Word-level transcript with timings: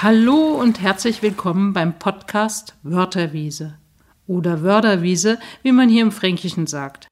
Hallo 0.00 0.54
und 0.54 0.80
herzlich 0.80 1.22
willkommen 1.22 1.72
beim 1.72 1.98
Podcast 1.98 2.76
Wörterwiese 2.84 3.78
oder 4.28 4.62
Wörderwiese, 4.62 5.40
wie 5.64 5.72
man 5.72 5.88
hier 5.88 6.02
im 6.02 6.12
Fränkischen 6.12 6.68
sagt. 6.68 7.08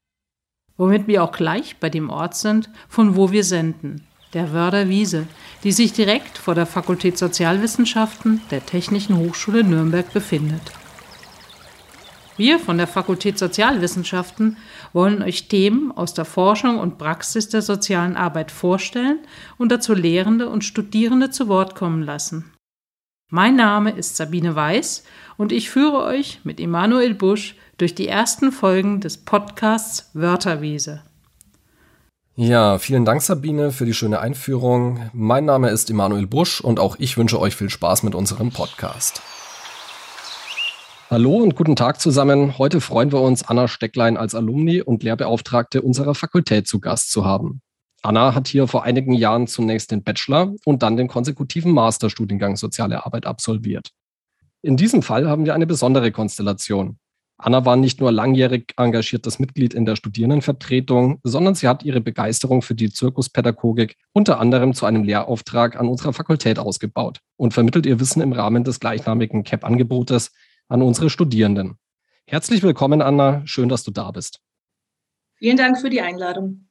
Womit 0.77 1.05
wir 1.05 1.21
auch 1.21 1.33
gleich 1.33 1.75
bei 1.81 1.89
dem 1.89 2.09
Ort 2.09 2.37
sind, 2.37 2.69
von 2.87 3.17
wo 3.17 3.29
wir 3.33 3.43
senden, 3.43 4.07
der 4.33 4.53
Wörderwiese, 4.53 5.27
die 5.65 5.73
sich 5.73 5.91
direkt 5.91 6.37
vor 6.37 6.55
der 6.55 6.65
Fakultät 6.65 7.17
Sozialwissenschaften 7.17 8.39
der 8.51 8.65
Technischen 8.65 9.17
Hochschule 9.17 9.65
Nürnberg 9.65 10.13
befindet. 10.13 10.61
Wir 12.37 12.57
von 12.57 12.77
der 12.77 12.87
Fakultät 12.87 13.37
Sozialwissenschaften 13.37 14.55
wollen 14.93 15.21
euch 15.21 15.49
Themen 15.49 15.91
aus 15.91 16.13
der 16.13 16.23
Forschung 16.23 16.79
und 16.79 16.97
Praxis 16.97 17.49
der 17.49 17.63
sozialen 17.63 18.15
Arbeit 18.15 18.49
vorstellen 18.49 19.19
und 19.57 19.73
dazu 19.73 19.93
Lehrende 19.93 20.47
und 20.47 20.63
Studierende 20.63 21.31
zu 21.31 21.49
Wort 21.49 21.75
kommen 21.75 22.01
lassen. 22.01 22.53
Mein 23.29 23.57
Name 23.57 23.91
ist 23.91 24.15
Sabine 24.15 24.55
Weiß 24.55 25.03
und 25.35 25.51
ich 25.51 25.69
führe 25.69 26.01
euch 26.05 26.39
mit 26.45 26.61
Emanuel 26.61 27.13
Busch 27.13 27.57
durch 27.77 27.93
die 27.93 28.07
ersten 28.07 28.53
Folgen 28.53 29.01
des 29.01 29.17
Podcasts 29.17 30.09
Wörterwiese. 30.13 31.01
Ja, 32.37 32.79
vielen 32.79 33.03
Dank 33.03 33.21
Sabine 33.21 33.73
für 33.73 33.85
die 33.85 33.93
schöne 33.93 34.21
Einführung. 34.21 35.09
Mein 35.11 35.43
Name 35.43 35.71
ist 35.71 35.89
Emanuel 35.89 36.25
Busch 36.25 36.61
und 36.61 36.79
auch 36.79 36.95
ich 36.99 37.17
wünsche 37.17 37.37
euch 37.37 37.53
viel 37.53 37.69
Spaß 37.69 38.03
mit 38.03 38.15
unserem 38.15 38.51
Podcast. 38.51 39.21
Hallo 41.09 41.35
und 41.35 41.55
guten 41.55 41.75
Tag 41.75 41.99
zusammen. 41.99 42.57
Heute 42.57 42.79
freuen 42.79 43.11
wir 43.11 43.19
uns, 43.19 43.43
Anna 43.43 43.67
Stecklein 43.67 44.15
als 44.15 44.35
Alumni 44.35 44.81
und 44.81 45.03
Lehrbeauftragte 45.03 45.81
unserer 45.81 46.15
Fakultät 46.15 46.65
zu 46.65 46.79
Gast 46.79 47.11
zu 47.11 47.25
haben. 47.25 47.61
Anna 48.03 48.35
hat 48.35 48.47
hier 48.47 48.67
vor 48.67 48.83
einigen 48.83 49.13
Jahren 49.13 49.47
zunächst 49.47 49.91
den 49.91 50.03
Bachelor 50.03 50.53
und 50.65 50.83
dann 50.83 50.97
den 50.97 51.07
konsekutiven 51.07 51.71
Masterstudiengang 51.71 52.55
Soziale 52.55 53.05
Arbeit 53.05 53.25
absolviert. 53.25 53.89
In 54.61 54.77
diesem 54.77 55.01
Fall 55.01 55.27
haben 55.27 55.45
wir 55.45 55.53
eine 55.53 55.67
besondere 55.67 56.11
Konstellation. 56.11 56.99
Anna 57.39 57.65
war 57.65 57.75
nicht 57.75 57.99
nur 57.99 58.11
langjährig 58.11 58.73
engagiertes 58.77 59.37
Mitglied 59.37 59.75
in 59.75 59.85
der 59.85 59.95
Studierendenvertretung, 59.95 61.19
sondern 61.23 61.53
sie 61.53 61.67
hat 61.67 61.83
ihre 61.83 62.01
Begeisterung 62.01 62.63
für 62.63 62.73
die 62.73 62.91
Zirkuspädagogik 62.91 63.95
unter 64.11 64.39
anderem 64.39 64.73
zu 64.73 64.87
einem 64.87 65.03
Lehrauftrag 65.03 65.79
an 65.79 65.87
unserer 65.87 66.13
Fakultät 66.13 66.57
ausgebaut 66.57 67.19
und 67.35 67.53
vermittelt 67.53 67.85
ihr 67.85 67.99
Wissen 67.99 68.21
im 68.21 68.33
Rahmen 68.33 68.63
des 68.63 68.79
gleichnamigen 68.79 69.43
CAP-Angebotes 69.43 70.31
an 70.67 70.81
unsere 70.81 71.11
Studierenden. 71.11 71.77
Herzlich 72.25 72.63
willkommen, 72.63 73.03
Anna. 73.03 73.43
Schön, 73.45 73.69
dass 73.69 73.83
du 73.83 73.91
da 73.91 74.09
bist. 74.11 74.39
Vielen 75.35 75.57
Dank 75.57 75.79
für 75.79 75.91
die 75.91 76.01
Einladung. 76.01 76.66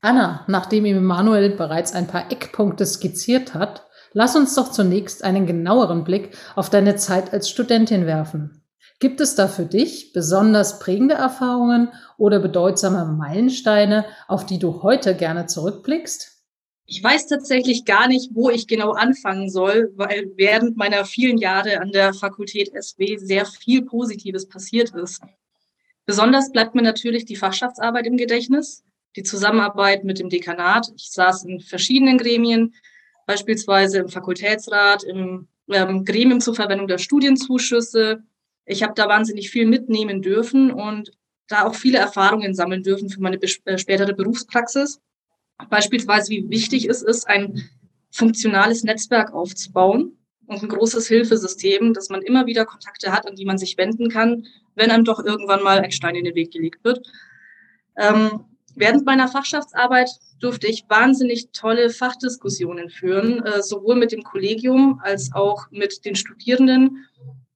Anna, 0.00 0.44
nachdem 0.46 0.84
Emanuel 0.84 1.50
bereits 1.56 1.92
ein 1.92 2.06
paar 2.06 2.30
Eckpunkte 2.30 2.86
skizziert 2.86 3.54
hat, 3.54 3.86
lass 4.12 4.36
uns 4.36 4.54
doch 4.54 4.70
zunächst 4.70 5.24
einen 5.24 5.46
genaueren 5.46 6.04
Blick 6.04 6.36
auf 6.54 6.70
deine 6.70 6.96
Zeit 6.96 7.32
als 7.32 7.48
Studentin 7.48 8.06
werfen. 8.06 8.62
Gibt 8.98 9.20
es 9.20 9.34
da 9.34 9.46
für 9.46 9.66
dich 9.66 10.12
besonders 10.12 10.78
prägende 10.78 11.14
Erfahrungen 11.14 11.92
oder 12.16 12.38
bedeutsame 12.38 13.04
Meilensteine, 13.04 14.06
auf 14.26 14.46
die 14.46 14.58
du 14.58 14.82
heute 14.82 15.14
gerne 15.14 15.46
zurückblickst? 15.46 16.32
Ich 16.86 17.02
weiß 17.02 17.26
tatsächlich 17.26 17.84
gar 17.84 18.06
nicht, 18.06 18.30
wo 18.32 18.48
ich 18.48 18.68
genau 18.68 18.92
anfangen 18.92 19.50
soll, 19.50 19.92
weil 19.96 20.32
während 20.36 20.76
meiner 20.76 21.04
vielen 21.04 21.36
Jahre 21.36 21.80
an 21.80 21.90
der 21.90 22.14
Fakultät 22.14 22.70
SW 22.80 23.18
sehr 23.18 23.44
viel 23.44 23.84
Positives 23.84 24.48
passiert 24.48 24.94
ist. 24.94 25.20
Besonders 26.06 26.52
bleibt 26.52 26.76
mir 26.76 26.82
natürlich 26.82 27.24
die 27.24 27.36
Fachschaftsarbeit 27.36 28.06
im 28.06 28.16
Gedächtnis 28.16 28.85
die 29.16 29.22
Zusammenarbeit 29.22 30.04
mit 30.04 30.18
dem 30.18 30.28
Dekanat. 30.28 30.92
Ich 30.96 31.10
saß 31.10 31.44
in 31.44 31.60
verschiedenen 31.60 32.18
Gremien, 32.18 32.74
beispielsweise 33.26 33.98
im 33.98 34.08
Fakultätsrat, 34.08 35.02
im 35.02 35.48
ähm, 35.72 36.04
Gremium 36.04 36.40
zur 36.40 36.54
Verwendung 36.54 36.86
der 36.86 36.98
Studienzuschüsse. 36.98 38.22
Ich 38.66 38.82
habe 38.82 38.94
da 38.94 39.08
wahnsinnig 39.08 39.50
viel 39.50 39.66
mitnehmen 39.66 40.22
dürfen 40.22 40.70
und 40.70 41.10
da 41.48 41.66
auch 41.66 41.74
viele 41.74 41.98
Erfahrungen 41.98 42.54
sammeln 42.54 42.82
dürfen 42.82 43.08
für 43.08 43.20
meine 43.20 43.40
äh, 43.40 43.78
spätere 43.78 44.12
Berufspraxis. 44.12 45.00
Beispielsweise, 45.70 46.30
wie 46.30 46.48
wichtig 46.50 46.88
es 46.88 47.02
ist, 47.02 47.26
ein 47.26 47.68
funktionales 48.10 48.84
Netzwerk 48.84 49.32
aufzubauen 49.32 50.18
und 50.46 50.62
ein 50.62 50.68
großes 50.68 51.08
Hilfesystem, 51.08 51.94
dass 51.94 52.10
man 52.10 52.22
immer 52.22 52.46
wieder 52.46 52.64
Kontakte 52.66 53.12
hat, 53.12 53.26
an 53.26 53.36
die 53.36 53.44
man 53.44 53.58
sich 53.58 53.76
wenden 53.78 54.08
kann, 54.10 54.46
wenn 54.74 54.90
einem 54.90 55.04
doch 55.04 55.24
irgendwann 55.24 55.62
mal 55.62 55.80
ein 55.80 55.92
Stein 55.92 56.14
in 56.14 56.24
den 56.24 56.34
Weg 56.34 56.52
gelegt 56.52 56.84
wird. 56.84 57.06
Ähm, 57.96 58.44
Während 58.78 59.06
meiner 59.06 59.26
Fachschaftsarbeit 59.26 60.10
durfte 60.38 60.66
ich 60.66 60.84
wahnsinnig 60.88 61.48
tolle 61.52 61.88
Fachdiskussionen 61.88 62.90
führen, 62.90 63.42
äh, 63.42 63.62
sowohl 63.62 63.96
mit 63.96 64.12
dem 64.12 64.22
Kollegium 64.22 65.00
als 65.02 65.30
auch 65.32 65.70
mit 65.70 66.04
den 66.04 66.14
Studierenden. 66.14 67.06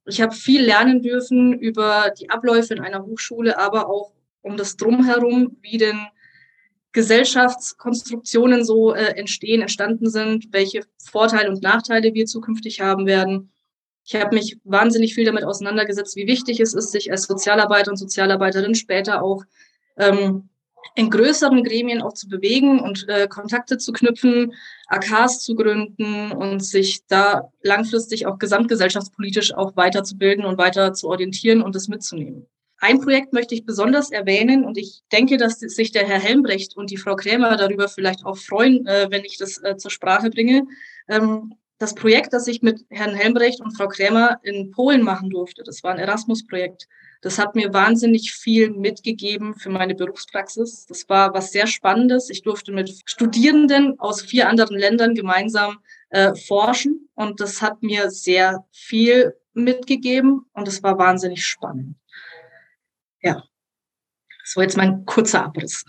Ich 0.07 0.23
habe 0.23 0.35
viel 0.35 0.63
lernen 0.63 1.03
dürfen 1.03 1.53
über 1.53 2.11
die 2.19 2.31
Abläufe 2.31 2.75
in 2.75 2.81
einer 2.81 3.05
Hochschule, 3.05 3.59
aber 3.59 3.91
auch 3.91 4.13
um 4.41 4.57
das 4.57 4.79
Drumherum, 4.79 5.59
wie 5.61 5.77
denn 5.77 6.01
Gesellschaftskonstruktionen 6.93 8.65
so 8.65 8.95
äh, 8.95 9.15
entstehen, 9.17 9.61
entstanden 9.61 10.09
sind, 10.09 10.47
welche 10.53 10.85
Vorteile 11.11 11.51
und 11.51 11.63
Nachteile 11.63 12.15
wir 12.15 12.25
zukünftig 12.25 12.81
haben 12.81 13.07
werden. 13.07 13.53
Ich 14.05 14.15
habe 14.15 14.35
mich 14.35 14.59
wahnsinnig 14.65 15.15
viel 15.15 15.27
damit 15.27 15.45
auseinandergesetzt, 15.45 16.17
wie 16.17 16.27
wichtig 16.27 16.61
es 16.61 16.73
ist, 16.73 16.93
sich 16.93 17.13
als 17.13 17.25
Sozialarbeiter 17.25 17.91
und 17.91 17.99
Sozialarbeiterin 17.99 18.75
später 18.75 19.23
auch 19.23 19.45
ähm, 19.99 20.50
in 20.95 21.11
größeren 21.11 21.63
Gremien 21.65 22.03
auch 22.03 22.13
zu 22.13 22.29
bewegen 22.29 22.81
und 22.81 23.09
äh, 23.09 23.29
Kontakte 23.29 23.79
zu 23.79 23.93
knüpfen, 23.93 24.55
AKs 24.89 25.41
zu 25.41 25.55
gründen 25.55 26.33
und 26.33 26.61
sich 26.61 27.07
da 27.07 27.51
langfristig 27.63 28.27
auch 28.27 28.39
gesamtgesellschaftspolitisch 28.39 29.55
auch 29.55 29.77
weiterzubilden 29.77 30.45
und 30.45 30.59
weiter 30.59 30.93
zu 30.93 31.09
orientieren 31.09 31.63
und 31.63 31.75
das 31.75 31.89
mitzunehmen. 31.89 32.47
Ein 32.83 33.01
Projekt 33.01 33.35
möchte 33.35 33.55
ich 33.55 33.67
besonders 33.67 34.11
erwähnen 34.11 34.65
und 34.65 34.79
ich 34.79 35.03
denke, 35.13 35.37
dass 35.37 35.59
sich 35.59 35.93
der 35.93 36.07
Herr 36.07 36.19
Helmbrecht 36.19 36.77
und 36.77 36.91
die 36.91 36.97
Frau 36.97 37.15
Krämer 37.15 37.57
darüber 37.57 37.89
vielleicht 37.89 38.25
auch 38.25 38.39
freuen, 38.39 38.87
äh, 38.87 39.09
wenn 39.11 39.25
ich 39.25 39.37
das 39.37 39.63
äh, 39.63 39.77
zur 39.77 39.91
Sprache 39.91 40.31
bringe. 40.31 40.67
Ähm, 41.07 41.55
das 41.81 41.95
Projekt, 41.95 42.35
das 42.35 42.47
ich 42.47 42.61
mit 42.61 42.85
Herrn 42.91 43.15
Helmbrecht 43.15 43.63
und 43.63 43.75
Frau 43.75 43.89
Krämer 43.89 44.39
in 44.43 44.71
Polen 44.71 45.03
machen 45.03 45.31
durfte, 45.31 45.63
das 45.65 45.83
war 45.83 45.93
ein 45.93 45.99
Erasmus-Projekt. 45.99 46.87
Das 47.23 47.39
hat 47.39 47.55
mir 47.55 47.73
wahnsinnig 47.73 48.33
viel 48.33 48.71
mitgegeben 48.71 49.55
für 49.55 49.71
meine 49.71 49.95
Berufspraxis. 49.95 50.85
Das 50.87 51.09
war 51.09 51.33
was 51.33 51.53
sehr 51.53 51.67
Spannendes. 51.67 52.29
Ich 52.29 52.43
durfte 52.43 52.71
mit 52.71 53.01
Studierenden 53.07 53.99
aus 53.99 54.21
vier 54.21 54.51
anderen 54.51 54.77
Ländern 54.77 55.15
gemeinsam 55.15 55.79
äh, 56.11 56.35
forschen 56.35 57.09
und 57.15 57.41
das 57.41 57.63
hat 57.63 57.83
mir 57.83 58.11
sehr 58.11 58.67
viel 58.73 59.35
mitgegeben 59.55 60.45
und 60.53 60.69
es 60.69 60.83
war 60.83 60.99
wahnsinnig 60.99 61.47
spannend. 61.47 61.97
Ja, 63.23 63.43
so 64.45 64.61
jetzt 64.61 64.77
mein 64.77 65.07
kurzer 65.07 65.45
Abriss. 65.47 65.87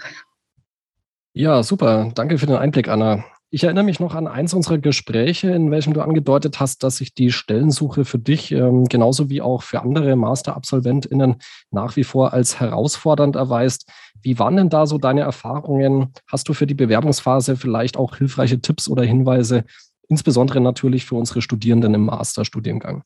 Ja, 1.33 1.63
super. 1.63 2.13
Danke 2.15 2.37
für 2.37 2.45
den 2.45 2.55
Einblick, 2.55 2.87
Anna. 2.87 3.25
Ich 3.53 3.65
erinnere 3.65 3.83
mich 3.83 3.99
noch 3.99 4.15
an 4.15 4.27
eins 4.27 4.53
unserer 4.53 4.77
Gespräche, 4.77 5.49
in 5.49 5.71
welchem 5.71 5.93
du 5.93 5.99
angedeutet 5.99 6.61
hast, 6.61 6.83
dass 6.83 6.97
sich 6.97 7.13
die 7.13 7.33
Stellensuche 7.33 8.05
für 8.05 8.17
dich 8.17 8.53
ähm, 8.53 8.85
genauso 8.85 9.29
wie 9.29 9.41
auch 9.41 9.61
für 9.61 9.81
andere 9.81 10.15
Masterabsolventinnen 10.15 11.35
nach 11.69 11.97
wie 11.97 12.05
vor 12.05 12.31
als 12.31 12.61
herausfordernd 12.61 13.35
erweist. 13.35 13.91
Wie 14.21 14.39
waren 14.39 14.55
denn 14.55 14.69
da 14.69 14.85
so 14.85 14.97
deine 14.97 15.19
Erfahrungen? 15.21 16.13
Hast 16.27 16.47
du 16.47 16.53
für 16.53 16.65
die 16.65 16.75
Bewerbungsphase 16.75 17.57
vielleicht 17.57 17.97
auch 17.97 18.15
hilfreiche 18.15 18.61
Tipps 18.61 18.87
oder 18.87 19.03
Hinweise, 19.03 19.65
insbesondere 20.07 20.61
natürlich 20.61 21.03
für 21.03 21.15
unsere 21.15 21.41
Studierenden 21.41 21.93
im 21.93 22.05
Masterstudiengang? 22.05 23.03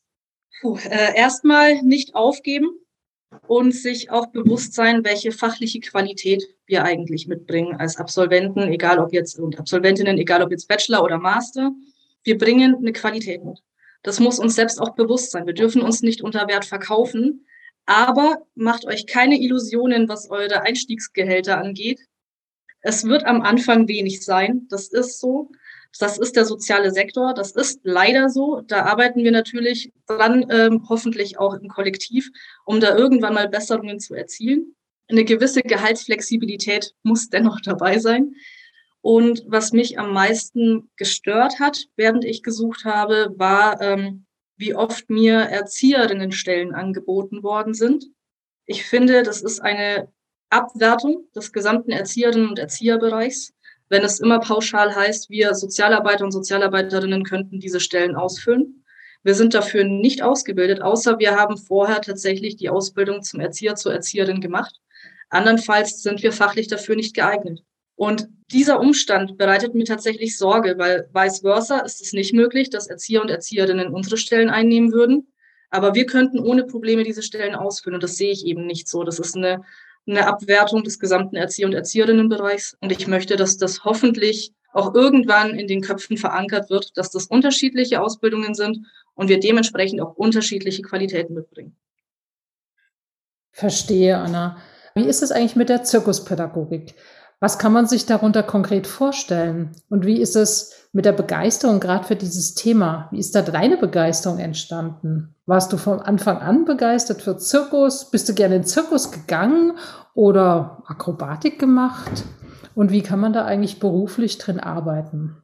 Puh, 0.62 0.78
äh, 0.78 1.18
erstmal 1.18 1.82
nicht 1.82 2.14
aufgeben 2.14 2.68
und 3.48 3.74
sich 3.74 4.10
auch 4.12 4.28
bewusst 4.28 4.74
sein, 4.74 5.04
welche 5.04 5.32
fachliche 5.32 5.80
Qualität 5.80 6.44
wir 6.66 6.84
eigentlich 6.84 7.28
mitbringen 7.28 7.76
als 7.76 7.98
Absolventen, 7.98 8.72
egal 8.72 9.00
ob 9.00 9.14
jetzt 9.14 9.40
und 9.40 9.60
Absolventinnen, 9.60 10.18
egal 10.18 10.42
ob 10.42 10.52
jetzt 10.52 10.68
Bachelor 10.68 11.04
oder 11.04 11.18
Master. 11.18 11.72
Wir 12.24 12.38
bringen 12.38 12.76
eine 12.76 12.94
Qualität 12.94 13.44
mit. 13.44 13.60
Das 14.04 14.20
muss 14.20 14.40
uns 14.40 14.56
selbst 14.56 14.80
auch 14.80 14.96
bewusst 14.96 15.32
sein. 15.32 15.46
Wir 15.46 15.54
dürfen 15.54 15.82
uns 15.82 16.02
nicht 16.02 16.22
unter 16.22 16.48
Wert 16.48 16.66
verkaufen, 16.66 17.46
aber 17.86 18.46
macht 18.56 18.86
euch 18.86 19.08
keine 19.08 19.40
Illusionen, 19.40 20.08
was 20.10 20.30
eure 20.30 20.62
Einstiegsgehälter 20.62 21.58
angeht. 21.58 22.00
Es 22.82 23.04
wird 23.04 23.26
am 23.26 23.42
Anfang 23.42 23.88
wenig 23.88 24.24
sein. 24.24 24.68
Das 24.70 24.88
ist 24.90 25.20
so. 25.20 25.50
Das 26.00 26.18
ist 26.18 26.36
der 26.36 26.46
soziale 26.46 26.92
Sektor. 26.92 27.34
Das 27.34 27.52
ist 27.52 27.80
leider 27.84 28.30
so. 28.30 28.62
Da 28.62 28.84
arbeiten 28.84 29.24
wir 29.24 29.32
natürlich 29.32 29.92
dran, 30.08 30.46
ähm, 30.50 30.86
hoffentlich 30.90 31.40
auch 31.40 31.54
im 31.54 31.70
Kollektiv, 31.70 32.30
um 32.66 32.80
da 32.80 32.96
irgendwann 32.96 33.34
mal 33.34 33.48
Besserungen 33.48 34.00
zu 34.00 34.14
erzielen. 34.14 34.76
Eine 35.08 35.24
gewisse 35.24 35.62
Gehaltsflexibilität 35.62 36.94
muss 37.04 37.30
dennoch 37.30 37.62
dabei 37.62 38.00
sein. 38.00 38.36
Und 39.02 39.44
was 39.46 39.72
mich 39.72 40.00
am 40.00 40.14
meisten 40.14 40.90
gestört 40.98 41.60
hat, 41.60 41.86
während 41.96 42.26
ich 42.26 42.42
gesucht 42.42 42.86
habe, 42.86 43.34
war, 43.38 43.80
ähm, 43.80 44.26
wie 44.58 44.74
oft 44.74 45.10
mir 45.10 45.36
Erzieherinnenstellen 45.36 46.74
angeboten 46.74 47.44
worden 47.44 47.74
sind. 47.74 48.06
Ich 48.66 48.84
finde, 48.86 49.22
das 49.22 49.42
ist 49.44 49.60
eine 49.60 50.12
Abwertung 50.50 51.28
des 51.36 51.52
gesamten 51.52 51.92
Erzieherinnen- 51.92 52.50
und 52.50 52.60
Erzieherbereichs 52.60 53.54
wenn 53.90 54.04
es 54.04 54.20
immer 54.20 54.40
pauschal 54.40 54.96
heißt, 54.96 55.30
wir 55.30 55.54
Sozialarbeiter 55.54 56.26
und 56.26 56.32
Sozialarbeiterinnen 56.32 57.24
könnten 57.24 57.60
diese 57.60 57.80
Stellen 57.80 58.16
ausfüllen. 58.16 58.84
Wir 59.24 59.36
sind 59.36 59.54
dafür 59.54 59.84
nicht 59.84 60.22
ausgebildet, 60.22 60.82
außer 60.82 61.20
wir 61.20 61.36
haben 61.36 61.58
vorher 61.58 62.02
tatsächlich 62.02 62.58
die 62.58 62.70
Ausbildung 62.70 63.24
zum 63.24 63.40
Erzieher, 63.40 63.76
zur 63.76 63.94
Erzieherin 63.94 64.42
gemacht. 64.42 64.80
Andernfalls 65.30 66.02
sind 66.04 66.22
wir 66.22 66.32
fachlich 66.32 66.68
dafür 66.68 66.96
nicht 66.96 67.16
geeignet. 67.16 67.64
Und 67.96 68.28
dieser 68.52 68.80
Umstand 68.80 69.38
bereitet 69.38 69.74
mir 69.74 69.86
tatsächlich 69.86 70.38
Sorge, 70.38 70.76
weil 70.78 71.10
vice 71.14 71.40
versa 71.40 71.80
ist 71.80 72.02
es 72.02 72.14
nicht 72.14 72.34
möglich, 72.34 72.70
dass 72.70 72.88
Erzieher 72.88 73.22
und 73.22 73.32
Erzieherinnen 73.32 73.94
unsere 73.94 74.18
Stellen 74.18 74.50
einnehmen 74.50 74.92
würden. 74.92 75.32
Aber 75.72 75.96
wir 75.96 76.06
könnten 76.06 76.40
ohne 76.40 76.66
Probleme 76.66 77.04
diese 77.04 77.24
Stellen 77.24 77.56
ausfüllen. 77.56 77.96
Und 77.96 78.04
das 78.04 78.18
sehe 78.18 78.32
ich 78.32 78.46
eben 78.46 78.66
nicht 78.66 78.88
so. 78.88 79.04
Das 79.04 79.18
ist 79.18 79.36
eine, 79.36 79.64
eine 80.08 80.28
Abwertung 80.28 80.84
des 80.84 81.00
gesamten 81.00 81.36
Erzieher- 81.36 81.68
und 81.68 81.74
Erzieherinnenbereichs. 81.74 82.78
Und 82.82 82.92
ich 82.92 83.08
möchte, 83.08 83.36
dass 83.36 83.58
das 83.58 83.84
hoffentlich 83.84 84.54
auch 84.74 84.94
irgendwann 84.94 85.58
in 85.58 85.68
den 85.68 85.82
Köpfen 85.82 86.18
verankert 86.18 86.70
wird, 86.70 86.98
dass 86.98 87.10
das 87.10 87.28
unterschiedliche 87.28 88.02
Ausbildungen 88.02 88.56
sind 88.56 88.86
und 89.14 89.30
wir 89.30 89.40
dementsprechend 89.40 90.02
auch 90.02 90.16
unterschiedliche 90.16 90.82
Qualitäten 90.82 91.34
mitbringen. 91.34 91.76
Verstehe, 93.52 94.18
Anna. 94.18 94.58
Wie 94.96 95.06
ist 95.06 95.24
es 95.24 95.32
eigentlich 95.32 95.56
mit 95.56 95.70
der 95.70 95.84
Zirkuspädagogik? 95.84 96.94
Was 97.40 97.60
kann 97.60 97.74
man 97.74 97.86
sich 97.86 98.06
darunter 98.06 98.44
konkret 98.44 98.88
vorstellen? 98.88 99.72
Und 99.90 100.06
wie 100.06 100.22
ist 100.22 100.36
es 100.36 100.88
mit 100.94 101.06
der 101.06 101.12
Begeisterung 101.12 101.80
gerade 101.80 102.06
für 102.06 102.16
dieses 102.16 102.56
Thema? 102.56 103.10
Wie 103.12 103.20
ist 103.20 103.36
da 103.36 103.42
deine 103.42 103.78
Begeisterung 103.78 104.40
entstanden? 104.40 105.36
Warst 105.46 105.74
du 105.74 105.78
von 105.78 106.00
Anfang 106.00 106.38
an 106.38 106.66
begeistert 106.66 107.22
für 107.22 107.38
Zirkus? 107.38 108.10
Bist 108.10 108.30
du 108.30 108.34
gerne 108.34 108.56
in 108.56 108.62
den 108.62 108.68
Zirkus 108.68 109.12
gegangen 109.12 109.78
oder 110.14 110.84
Akrobatik 110.88 111.60
gemacht? 111.60 112.24
Und 112.74 112.92
wie 112.92 113.02
kann 113.02 113.20
man 113.20 113.34
da 113.34 113.46
eigentlich 113.46 113.80
beruflich 113.80 114.38
drin 114.38 114.60
arbeiten? 114.60 115.38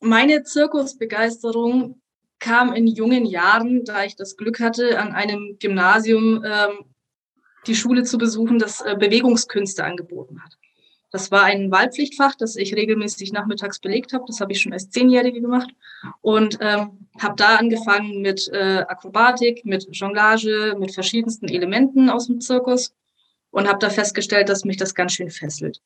Meine 0.00 0.44
Zirkusbegeisterung 0.44 2.00
kam 2.38 2.72
in 2.72 2.86
jungen 2.86 3.26
Jahren, 3.26 3.84
da 3.84 4.04
ich 4.04 4.16
das 4.16 4.36
Glück 4.36 4.60
hatte, 4.60 4.98
an 4.98 5.12
einem 5.12 5.58
Gymnasium 5.60 6.42
ähm, 6.44 6.84
die 7.66 7.74
Schule 7.74 8.04
zu 8.04 8.16
besuchen, 8.16 8.58
das 8.58 8.80
äh, 8.80 8.96
Bewegungskünste 8.98 9.84
angeboten 9.84 10.42
hat. 10.42 10.56
Das 11.10 11.30
war 11.30 11.42
ein 11.42 11.70
Wahlpflichtfach, 11.70 12.36
das 12.36 12.56
ich 12.56 12.74
regelmäßig 12.74 13.32
nachmittags 13.32 13.80
belegt 13.80 14.12
habe. 14.12 14.24
Das 14.26 14.40
habe 14.40 14.52
ich 14.52 14.60
schon 14.60 14.72
als 14.72 14.90
Zehnjährige 14.90 15.40
gemacht 15.40 15.70
und 16.20 16.58
ähm, 16.60 17.08
habe 17.18 17.34
da 17.36 17.56
angefangen 17.56 18.22
mit 18.22 18.48
äh, 18.52 18.84
Akrobatik, 18.86 19.64
mit 19.64 19.88
Jonglage, 19.90 20.76
mit 20.78 20.94
verschiedensten 20.94 21.48
Elementen 21.48 22.10
aus 22.10 22.28
dem 22.28 22.40
Zirkus 22.40 22.94
und 23.50 23.68
habe 23.68 23.80
da 23.80 23.90
festgestellt, 23.90 24.48
dass 24.48 24.64
mich 24.64 24.76
das 24.76 24.94
ganz 24.94 25.12
schön 25.12 25.30
fesselt. 25.30 25.82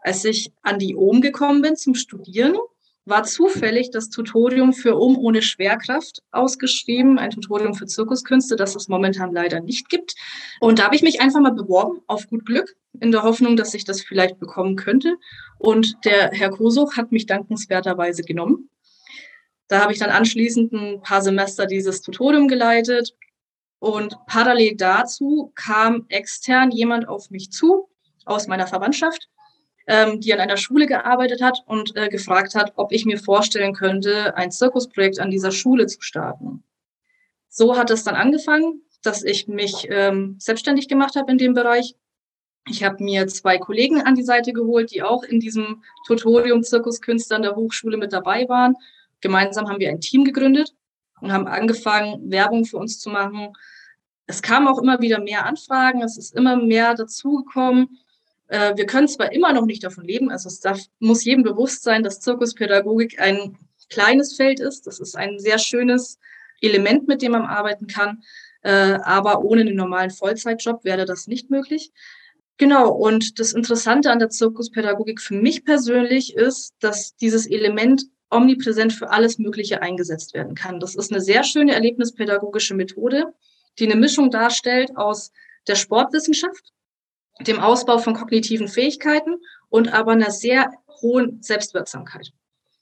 Als 0.00 0.24
ich 0.24 0.52
an 0.62 0.78
die 0.78 0.96
OM 0.96 1.20
gekommen 1.20 1.60
bin 1.60 1.76
zum 1.76 1.94
Studieren, 1.94 2.56
war 3.04 3.24
zufällig 3.24 3.90
das 3.90 4.10
Tutorium 4.10 4.72
für 4.72 4.96
Um 4.96 5.18
ohne 5.18 5.42
Schwerkraft 5.42 6.22
ausgeschrieben, 6.30 7.18
ein 7.18 7.30
Tutorium 7.30 7.74
für 7.74 7.86
Zirkuskünste, 7.86 8.56
das 8.56 8.76
es 8.76 8.88
momentan 8.88 9.32
leider 9.32 9.60
nicht 9.60 9.88
gibt. 9.88 10.14
Und 10.60 10.78
da 10.78 10.84
habe 10.84 10.94
ich 10.94 11.02
mich 11.02 11.20
einfach 11.20 11.40
mal 11.40 11.52
beworben, 11.52 12.00
auf 12.06 12.28
gut 12.28 12.46
Glück, 12.46 12.76
in 13.00 13.10
der 13.10 13.24
Hoffnung, 13.24 13.56
dass 13.56 13.74
ich 13.74 13.84
das 13.84 14.02
vielleicht 14.02 14.38
bekommen 14.38 14.76
könnte. 14.76 15.16
Und 15.58 15.96
der 16.04 16.30
Herr 16.30 16.50
Kosuch 16.50 16.96
hat 16.96 17.10
mich 17.10 17.26
dankenswerterweise 17.26 18.22
genommen. 18.22 18.70
Da 19.66 19.80
habe 19.80 19.92
ich 19.92 19.98
dann 19.98 20.10
anschließend 20.10 20.72
ein 20.72 21.00
paar 21.00 21.22
Semester 21.22 21.66
dieses 21.66 22.02
Tutorium 22.02 22.46
geleitet. 22.46 23.14
Und 23.80 24.16
parallel 24.26 24.76
dazu 24.76 25.50
kam 25.56 26.04
extern 26.08 26.70
jemand 26.70 27.08
auf 27.08 27.30
mich 27.30 27.50
zu 27.50 27.88
aus 28.24 28.46
meiner 28.46 28.68
Verwandtschaft 28.68 29.28
ähm, 29.86 30.20
die 30.20 30.32
an 30.32 30.40
einer 30.40 30.56
Schule 30.56 30.86
gearbeitet 30.86 31.42
hat 31.42 31.62
und 31.66 31.96
äh, 31.96 32.08
gefragt 32.08 32.54
hat, 32.54 32.72
ob 32.76 32.92
ich 32.92 33.04
mir 33.04 33.18
vorstellen 33.18 33.74
könnte, 33.74 34.36
ein 34.36 34.50
Zirkusprojekt 34.50 35.18
an 35.18 35.30
dieser 35.30 35.50
Schule 35.50 35.86
zu 35.86 36.00
starten. 36.00 36.62
So 37.48 37.76
hat 37.76 37.90
es 37.90 38.04
dann 38.04 38.14
angefangen, 38.14 38.82
dass 39.02 39.22
ich 39.22 39.48
mich 39.48 39.86
ähm, 39.90 40.36
selbstständig 40.38 40.88
gemacht 40.88 41.16
habe 41.16 41.30
in 41.30 41.38
dem 41.38 41.54
Bereich. 41.54 41.96
Ich 42.68 42.84
habe 42.84 43.02
mir 43.02 43.26
zwei 43.26 43.58
Kollegen 43.58 44.02
an 44.02 44.14
die 44.14 44.22
Seite 44.22 44.52
geholt, 44.52 44.92
die 44.92 45.02
auch 45.02 45.24
in 45.24 45.40
diesem 45.40 45.82
Tutorium 46.06 46.62
Zirkuskünstler 46.62 47.36
an 47.36 47.42
der 47.42 47.56
Hochschule 47.56 47.96
mit 47.96 48.12
dabei 48.12 48.48
waren. 48.48 48.76
Gemeinsam 49.20 49.68
haben 49.68 49.80
wir 49.80 49.90
ein 49.90 50.00
Team 50.00 50.24
gegründet 50.24 50.72
und 51.20 51.32
haben 51.32 51.46
angefangen, 51.46 52.30
Werbung 52.30 52.64
für 52.64 52.78
uns 52.78 53.00
zu 53.00 53.10
machen. 53.10 53.52
Es 54.26 54.42
kamen 54.42 54.68
auch 54.68 54.80
immer 54.80 55.00
wieder 55.00 55.20
mehr 55.20 55.44
Anfragen, 55.44 56.02
es 56.02 56.16
ist 56.16 56.34
immer 56.34 56.56
mehr 56.56 56.94
dazugekommen. 56.94 57.98
Äh, 58.52 58.76
wir 58.76 58.84
können 58.84 59.08
zwar 59.08 59.32
immer 59.32 59.54
noch 59.54 59.64
nicht 59.64 59.82
davon 59.82 60.04
leben, 60.04 60.30
also 60.30 60.46
es 60.48 60.60
darf, 60.60 60.78
muss 60.98 61.24
jedem 61.24 61.42
bewusst 61.42 61.82
sein, 61.82 62.02
dass 62.02 62.20
Zirkuspädagogik 62.20 63.18
ein 63.18 63.56
kleines 63.88 64.36
Feld 64.36 64.60
ist. 64.60 64.86
Das 64.86 65.00
ist 65.00 65.16
ein 65.16 65.38
sehr 65.38 65.58
schönes 65.58 66.18
Element, 66.60 67.08
mit 67.08 67.22
dem 67.22 67.32
man 67.32 67.46
arbeiten 67.46 67.86
kann. 67.86 68.22
Äh, 68.60 68.98
aber 69.04 69.42
ohne 69.42 69.62
einen 69.62 69.74
normalen 69.74 70.10
Vollzeitjob 70.10 70.84
wäre 70.84 71.06
das 71.06 71.26
nicht 71.26 71.48
möglich. 71.48 71.92
Genau, 72.58 72.90
und 72.90 73.40
das 73.40 73.54
Interessante 73.54 74.10
an 74.10 74.18
der 74.18 74.28
Zirkuspädagogik 74.28 75.22
für 75.22 75.34
mich 75.34 75.64
persönlich 75.64 76.36
ist, 76.36 76.74
dass 76.78 77.16
dieses 77.16 77.46
Element 77.46 78.04
omnipräsent 78.30 78.92
für 78.92 79.08
alles 79.08 79.38
Mögliche 79.38 79.80
eingesetzt 79.80 80.34
werden 80.34 80.54
kann. 80.54 80.78
Das 80.78 80.94
ist 80.94 81.10
eine 81.10 81.22
sehr 81.22 81.42
schöne 81.42 81.72
erlebnispädagogische 81.72 82.74
Methode, 82.74 83.32
die 83.78 83.90
eine 83.90 83.98
Mischung 83.98 84.30
darstellt 84.30 84.94
aus 84.94 85.32
der 85.66 85.74
Sportwissenschaft, 85.74 86.72
dem 87.40 87.58
Ausbau 87.58 87.98
von 87.98 88.14
kognitiven 88.14 88.68
Fähigkeiten 88.68 89.36
und 89.68 89.92
aber 89.92 90.12
einer 90.12 90.30
sehr 90.30 90.72
hohen 91.00 91.42
Selbstwirksamkeit. 91.42 92.32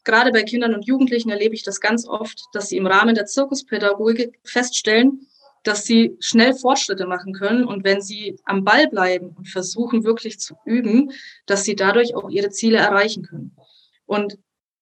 Gerade 0.05 0.33
bei 0.33 0.43
Kindern 0.43 0.75
und 0.75 0.87
Jugendlichen 0.87 1.31
erlebe 1.31 1.55
ich 1.55 1.63
das 1.63 1.81
ganz 1.81 2.07
oft, 2.07 2.41
dass 2.53 2.69
sie 2.69 2.77
im 2.77 2.87
Rahmen 2.87 3.15
der 3.15 3.27
Zirkuspädagogik 3.27 4.41
feststellen, 4.45 5.27
dass 5.63 5.85
sie 5.85 6.17
schnell 6.21 6.55
Fortschritte 6.55 7.07
machen 7.07 7.35
können 7.35 7.65
und 7.65 7.85
wenn 7.85 8.01
sie 8.01 8.39
am 8.45 8.65
Ball 8.65 8.89
bleiben 8.89 9.35
und 9.37 9.49
versuchen 9.49 10.05
wirklich 10.05 10.41
zu 10.41 10.55
üben, 10.65 11.13
dass 11.45 11.65
sie 11.65 11.77
dadurch 11.77 12.15
auch 12.15 12.31
ihre 12.31 12.51
Ziele 12.51 12.79
erreichen 12.79 13.25
können. 13.25 13.55
Und 14.07 14.39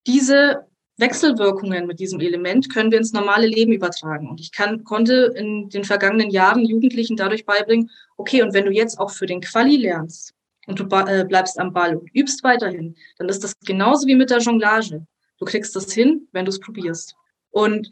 diese 0.06 0.68
Wechselwirkungen 0.98 1.86
mit 1.86 2.00
diesem 2.00 2.20
Element 2.20 2.72
können 2.72 2.90
wir 2.90 2.98
ins 2.98 3.12
normale 3.12 3.46
Leben 3.46 3.72
übertragen. 3.72 4.28
Und 4.28 4.40
ich 4.40 4.52
kann, 4.52 4.84
konnte 4.84 5.32
in 5.36 5.68
den 5.68 5.84
vergangenen 5.84 6.30
Jahren 6.30 6.64
Jugendlichen 6.64 7.16
dadurch 7.16 7.46
beibringen, 7.46 7.90
okay, 8.16 8.42
und 8.42 8.52
wenn 8.52 8.66
du 8.66 8.72
jetzt 8.72 8.98
auch 8.98 9.10
für 9.10 9.26
den 9.26 9.40
Quali 9.40 9.76
lernst 9.76 10.34
und 10.66 10.80
du 10.80 10.84
äh, 10.84 11.24
bleibst 11.24 11.58
am 11.58 11.72
Ball 11.72 11.96
und 11.96 12.10
übst 12.14 12.42
weiterhin, 12.42 12.96
dann 13.16 13.28
ist 13.28 13.44
das 13.44 13.58
genauso 13.60 14.06
wie 14.06 14.16
mit 14.16 14.30
der 14.30 14.38
Jonglage. 14.38 15.06
Du 15.38 15.44
kriegst 15.44 15.74
das 15.76 15.92
hin, 15.92 16.26
wenn 16.32 16.44
du 16.44 16.50
es 16.50 16.58
probierst. 16.58 17.14
Und 17.50 17.88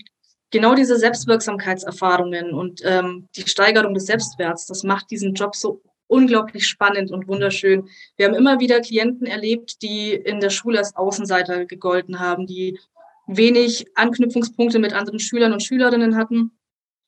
genau 0.50 0.74
diese 0.74 0.96
Selbstwirksamkeitserfahrungen 0.96 2.52
und 2.52 2.80
ähm, 2.84 3.28
die 3.36 3.48
Steigerung 3.48 3.94
des 3.94 4.06
Selbstwerts, 4.06 4.66
das 4.66 4.82
macht 4.82 5.10
diesen 5.10 5.34
Job 5.34 5.54
so 5.54 5.80
unglaublich 6.08 6.66
spannend 6.66 7.10
und 7.10 7.28
wunderschön. 7.28 7.88
Wir 8.16 8.26
haben 8.26 8.34
immer 8.34 8.60
wieder 8.60 8.80
Klienten 8.80 9.26
erlebt, 9.26 9.82
die 9.82 10.12
in 10.12 10.40
der 10.40 10.50
Schule 10.50 10.78
als 10.78 10.94
Außenseiter 10.94 11.66
gegolten 11.66 12.20
haben, 12.20 12.46
die 12.46 12.78
wenig 13.26 13.86
Anknüpfungspunkte 13.96 14.78
mit 14.78 14.92
anderen 14.92 15.18
Schülern 15.18 15.52
und 15.52 15.62
Schülerinnen 15.62 16.16
hatten 16.16 16.52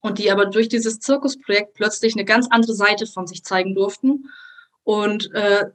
und 0.00 0.18
die 0.18 0.30
aber 0.30 0.46
durch 0.46 0.68
dieses 0.68 1.00
Zirkusprojekt 1.00 1.74
plötzlich 1.74 2.14
eine 2.14 2.24
ganz 2.24 2.48
andere 2.50 2.74
Seite 2.74 3.06
von 3.06 3.26
sich 3.26 3.44
zeigen 3.44 3.74
durften 3.74 4.28
und 4.84 5.32
äh, 5.34 5.66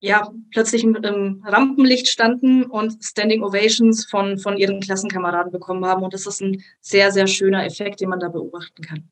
ja, 0.00 0.30
plötzlich 0.52 0.84
im, 0.84 0.94
im 0.96 1.42
Rampenlicht 1.44 2.08
standen 2.08 2.64
und 2.64 3.02
Standing 3.02 3.42
Ovations 3.42 4.06
von, 4.06 4.38
von 4.38 4.56
ihren 4.56 4.80
Klassenkameraden 4.80 5.50
bekommen 5.50 5.84
haben. 5.84 6.04
Und 6.04 6.14
das 6.14 6.26
ist 6.26 6.40
ein 6.40 6.62
sehr, 6.80 7.10
sehr 7.10 7.26
schöner 7.26 7.64
Effekt, 7.64 8.00
den 8.00 8.08
man 8.08 8.20
da 8.20 8.28
beobachten 8.28 8.82
kann. 8.82 9.10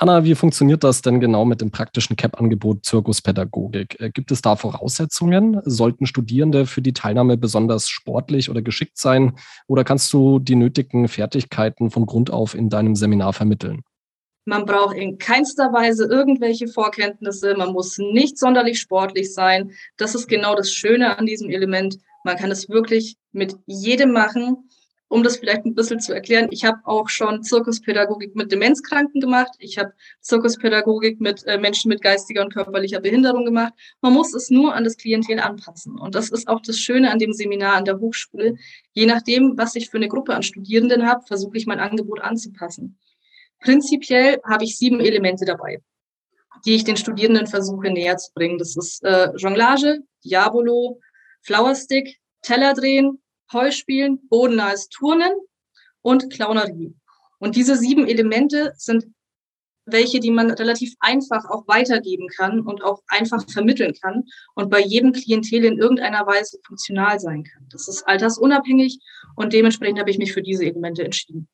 Anna, 0.00 0.22
wie 0.22 0.36
funktioniert 0.36 0.84
das 0.84 1.02
denn 1.02 1.18
genau 1.18 1.44
mit 1.44 1.60
dem 1.60 1.72
praktischen 1.72 2.14
CAP-Angebot 2.14 2.84
Zirkuspädagogik? 2.84 3.98
Äh, 3.98 4.10
gibt 4.10 4.30
es 4.30 4.40
da 4.40 4.54
Voraussetzungen? 4.54 5.60
Sollten 5.64 6.06
Studierende 6.06 6.66
für 6.66 6.80
die 6.80 6.92
Teilnahme 6.92 7.36
besonders 7.36 7.88
sportlich 7.88 8.48
oder 8.48 8.62
geschickt 8.62 8.96
sein? 8.96 9.32
Oder 9.66 9.82
kannst 9.82 10.12
du 10.12 10.38
die 10.38 10.54
nötigen 10.54 11.08
Fertigkeiten 11.08 11.90
von 11.90 12.06
Grund 12.06 12.30
auf 12.30 12.54
in 12.54 12.68
deinem 12.68 12.94
Seminar 12.94 13.32
vermitteln? 13.32 13.82
Man 14.44 14.66
braucht 14.66 14.96
in 14.96 15.18
keinster 15.18 15.72
Weise 15.72 16.04
irgendwelche 16.04 16.68
Vorkenntnisse. 16.68 17.56
Man 17.56 17.72
muss 17.72 17.98
nicht 17.98 18.38
sonderlich 18.38 18.78
sportlich 18.78 19.34
sein. 19.34 19.72
Das 19.96 20.14
ist 20.14 20.28
genau 20.28 20.54
das 20.54 20.70
Schöne 20.72 21.18
an 21.18 21.26
diesem 21.26 21.50
Element. 21.50 21.98
Man 22.22 22.36
kann 22.36 22.52
es 22.52 22.68
wirklich 22.68 23.16
mit 23.32 23.56
jedem 23.66 24.12
machen 24.12 24.68
um 25.08 25.22
das 25.22 25.38
vielleicht 25.38 25.64
ein 25.64 25.74
bisschen 25.74 26.00
zu 26.00 26.12
erklären, 26.12 26.48
ich 26.50 26.64
habe 26.64 26.78
auch 26.84 27.08
schon 27.08 27.42
Zirkuspädagogik 27.42 28.36
mit 28.36 28.52
Demenzkranken 28.52 29.20
gemacht. 29.20 29.52
Ich 29.58 29.78
habe 29.78 29.92
Zirkuspädagogik 30.20 31.18
mit 31.20 31.44
äh, 31.46 31.58
Menschen 31.58 31.88
mit 31.88 32.02
geistiger 32.02 32.42
und 32.42 32.52
körperlicher 32.52 33.00
Behinderung 33.00 33.46
gemacht. 33.46 33.72
Man 34.02 34.12
muss 34.12 34.34
es 34.34 34.50
nur 34.50 34.74
an 34.74 34.84
das 34.84 34.98
Klientel 34.98 35.40
anpassen. 35.40 35.98
Und 35.98 36.14
das 36.14 36.28
ist 36.28 36.46
auch 36.46 36.60
das 36.60 36.78
Schöne 36.78 37.10
an 37.10 37.18
dem 37.18 37.32
Seminar 37.32 37.76
an 37.76 37.86
der 37.86 37.98
Hochschule. 37.98 38.56
Je 38.92 39.06
nachdem, 39.06 39.56
was 39.56 39.74
ich 39.76 39.88
für 39.88 39.96
eine 39.96 40.08
Gruppe 40.08 40.34
an 40.34 40.42
Studierenden 40.42 41.06
habe, 41.06 41.24
versuche 41.26 41.56
ich 41.56 41.66
mein 41.66 41.80
Angebot 41.80 42.20
anzupassen. 42.20 42.98
Prinzipiell 43.60 44.40
habe 44.44 44.64
ich 44.64 44.76
sieben 44.76 45.00
Elemente 45.00 45.46
dabei, 45.46 45.80
die 46.66 46.74
ich 46.74 46.84
den 46.84 46.98
Studierenden 46.98 47.46
versuche 47.46 47.90
näher 47.90 48.18
zu 48.18 48.32
bringen. 48.34 48.58
Das 48.58 48.76
ist 48.76 49.02
äh, 49.02 49.30
Jonglage, 49.36 50.00
Diabolo, 50.22 51.00
Flowerstick, 51.42 52.18
Teller 52.42 52.74
drehen, 52.74 53.20
Heuspielen, 53.52 54.28
bodennahes 54.28 54.88
Turnen 54.88 55.32
und 56.02 56.30
Clownerie. 56.30 56.94
Und 57.38 57.56
diese 57.56 57.76
sieben 57.76 58.06
Elemente 58.06 58.72
sind 58.76 59.06
welche, 59.90 60.20
die 60.20 60.30
man 60.30 60.50
relativ 60.50 60.94
einfach 61.00 61.44
auch 61.50 61.66
weitergeben 61.66 62.28
kann 62.28 62.60
und 62.60 62.82
auch 62.82 63.02
einfach 63.08 63.48
vermitteln 63.48 63.94
kann 64.00 64.24
und 64.54 64.70
bei 64.70 64.80
jedem 64.80 65.12
Klientel 65.12 65.64
in 65.64 65.78
irgendeiner 65.78 66.26
Weise 66.26 66.58
funktional 66.66 67.18
sein 67.18 67.44
kann. 67.44 67.66
Das 67.70 67.88
ist 67.88 68.06
altersunabhängig 68.06 69.00
und 69.34 69.52
dementsprechend 69.52 69.98
habe 69.98 70.10
ich 70.10 70.18
mich 70.18 70.32
für 70.32 70.42
diese 70.42 70.64
Elemente 70.64 71.04
entschieden. 71.04 71.48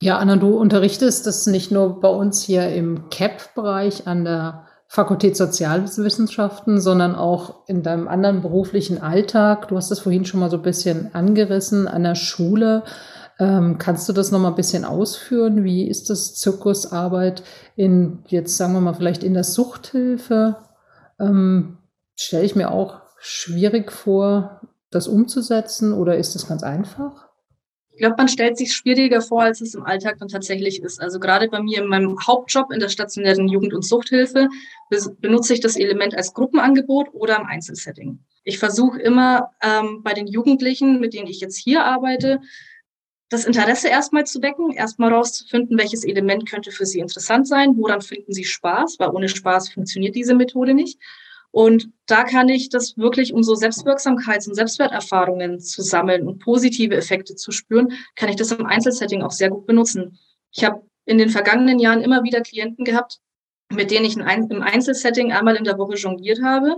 Ja, 0.00 0.18
Anna, 0.18 0.36
du 0.36 0.56
unterrichtest 0.56 1.26
das 1.26 1.46
nicht 1.46 1.72
nur 1.72 2.00
bei 2.00 2.08
uns 2.08 2.42
hier 2.42 2.68
im 2.68 3.08
CAP-Bereich 3.10 4.06
an 4.06 4.24
der 4.24 4.67
Fakultät 4.90 5.36
Sozialwissenschaften, 5.36 6.80
sondern 6.80 7.14
auch 7.14 7.66
in 7.66 7.82
deinem 7.82 8.08
anderen 8.08 8.40
beruflichen 8.40 9.02
Alltag. 9.02 9.68
Du 9.68 9.76
hast 9.76 9.90
das 9.90 10.00
vorhin 10.00 10.24
schon 10.24 10.40
mal 10.40 10.50
so 10.50 10.56
ein 10.56 10.62
bisschen 10.62 11.14
angerissen 11.14 11.86
an 11.86 12.04
der 12.04 12.14
Schule. 12.14 12.84
Ähm, 13.38 13.76
kannst 13.78 14.08
du 14.08 14.14
das 14.14 14.32
noch 14.32 14.40
mal 14.40 14.48
ein 14.48 14.54
bisschen 14.54 14.86
ausführen? 14.86 15.62
Wie 15.62 15.86
ist 15.86 16.08
das 16.08 16.34
Zirkusarbeit 16.34 17.42
in, 17.76 18.24
jetzt 18.28 18.56
sagen 18.56 18.72
wir 18.72 18.80
mal, 18.80 18.94
vielleicht 18.94 19.22
in 19.22 19.34
der 19.34 19.44
Suchthilfe? 19.44 20.56
Ähm, 21.20 21.78
Stelle 22.16 22.44
ich 22.44 22.56
mir 22.56 22.72
auch 22.72 23.02
schwierig 23.20 23.92
vor, 23.92 24.62
das 24.90 25.06
umzusetzen 25.06 25.92
oder 25.92 26.16
ist 26.16 26.34
das 26.34 26.48
ganz 26.48 26.62
einfach? 26.62 27.27
Ich 27.98 28.00
glaube, 28.00 28.14
man 28.16 28.28
stellt 28.28 28.56
sich 28.56 28.76
schwieriger 28.76 29.20
vor, 29.20 29.42
als 29.42 29.60
es 29.60 29.74
im 29.74 29.82
Alltag 29.82 30.18
dann 30.20 30.28
tatsächlich 30.28 30.80
ist. 30.80 31.00
Also 31.02 31.18
gerade 31.18 31.48
bei 31.48 31.60
mir 31.60 31.82
in 31.82 31.88
meinem 31.88 32.16
Hauptjob 32.24 32.70
in 32.70 32.78
der 32.78 32.90
stationären 32.90 33.48
Jugend- 33.48 33.74
und 33.74 33.84
Suchthilfe 33.84 34.46
benutze 35.20 35.52
ich 35.52 35.58
das 35.58 35.74
Element 35.74 36.16
als 36.16 36.32
Gruppenangebot 36.32 37.08
oder 37.12 37.40
im 37.40 37.46
Einzelsetting. 37.46 38.20
Ich 38.44 38.60
versuche 38.60 39.00
immer 39.00 39.50
ähm, 39.60 40.04
bei 40.04 40.14
den 40.14 40.28
Jugendlichen, 40.28 41.00
mit 41.00 41.12
denen 41.12 41.26
ich 41.26 41.40
jetzt 41.40 41.56
hier 41.56 41.84
arbeite, 41.84 42.40
das 43.30 43.44
Interesse 43.44 43.88
erstmal 43.88 44.24
zu 44.26 44.42
wecken, 44.42 44.70
erstmal 44.70 45.12
rauszufinden, 45.12 45.76
welches 45.76 46.04
Element 46.04 46.48
könnte 46.48 46.70
für 46.70 46.86
Sie 46.86 47.00
interessant 47.00 47.48
sein, 47.48 47.76
woran 47.76 48.00
finden 48.00 48.32
Sie 48.32 48.44
Spaß, 48.44 49.00
weil 49.00 49.10
ohne 49.10 49.28
Spaß 49.28 49.70
funktioniert 49.70 50.14
diese 50.14 50.36
Methode 50.36 50.72
nicht. 50.72 51.00
Und 51.58 51.90
da 52.06 52.22
kann 52.22 52.48
ich 52.48 52.68
das 52.68 52.96
wirklich, 52.96 53.34
um 53.34 53.42
so 53.42 53.54
Selbstwirksamkeits- 53.54 54.46
und 54.46 54.54
Selbstwerterfahrungen 54.54 55.58
zu 55.58 55.82
sammeln 55.82 56.28
und 56.28 56.38
positive 56.38 56.94
Effekte 56.94 57.34
zu 57.34 57.50
spüren, 57.50 57.94
kann 58.14 58.28
ich 58.28 58.36
das 58.36 58.52
im 58.52 58.64
Einzelsetting 58.64 59.22
auch 59.22 59.32
sehr 59.32 59.50
gut 59.50 59.66
benutzen. 59.66 60.20
Ich 60.52 60.62
habe 60.62 60.82
in 61.04 61.18
den 61.18 61.30
vergangenen 61.30 61.80
Jahren 61.80 62.00
immer 62.00 62.22
wieder 62.22 62.42
Klienten 62.42 62.84
gehabt, 62.84 63.18
mit 63.72 63.90
denen 63.90 64.04
ich 64.04 64.16
im 64.16 64.62
Einzelsetting 64.62 65.32
einmal 65.32 65.56
in 65.56 65.64
der 65.64 65.78
Woche 65.78 65.96
jongliert 65.96 66.40
habe, 66.44 66.76